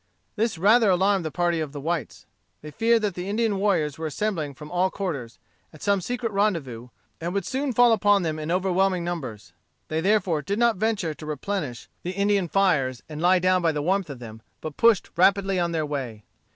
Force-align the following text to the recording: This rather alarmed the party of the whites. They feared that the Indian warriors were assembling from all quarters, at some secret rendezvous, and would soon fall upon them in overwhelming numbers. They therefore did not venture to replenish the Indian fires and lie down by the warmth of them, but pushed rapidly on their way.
This 0.35 0.57
rather 0.57 0.89
alarmed 0.89 1.23
the 1.23 1.29
party 1.29 1.59
of 1.59 1.73
the 1.73 1.79
whites. 1.79 2.25
They 2.63 2.71
feared 2.71 3.03
that 3.03 3.13
the 3.13 3.29
Indian 3.29 3.57
warriors 3.59 3.99
were 3.99 4.07
assembling 4.07 4.55
from 4.55 4.71
all 4.71 4.89
quarters, 4.89 5.37
at 5.71 5.83
some 5.83 6.01
secret 6.01 6.31
rendezvous, 6.31 6.87
and 7.19 7.35
would 7.35 7.45
soon 7.45 7.71
fall 7.71 7.93
upon 7.93 8.23
them 8.23 8.39
in 8.39 8.49
overwhelming 8.49 9.03
numbers. 9.03 9.53
They 9.89 10.01
therefore 10.01 10.41
did 10.41 10.57
not 10.57 10.75
venture 10.77 11.13
to 11.13 11.25
replenish 11.27 11.87
the 12.01 12.13
Indian 12.13 12.47
fires 12.47 13.03
and 13.07 13.21
lie 13.21 13.37
down 13.37 13.61
by 13.61 13.71
the 13.71 13.83
warmth 13.83 14.09
of 14.09 14.17
them, 14.17 14.41
but 14.59 14.75
pushed 14.75 15.11
rapidly 15.15 15.59
on 15.59 15.71
their 15.71 15.85
way. 15.85 16.23